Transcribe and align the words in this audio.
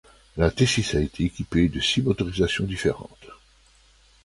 La 0.35 0.49
Thesis 0.49 0.95
a 0.95 0.99
été 0.99 1.25
équipée 1.25 1.69
de 1.69 1.79
six 1.79 2.01
motorisations 2.01 2.65
différentes. 2.65 3.27